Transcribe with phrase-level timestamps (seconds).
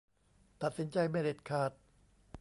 [0.61, 1.71] ตัดสินใจไม่เด็ดขาด